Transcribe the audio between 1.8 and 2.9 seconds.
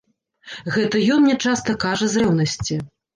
кажа з рэўнасці.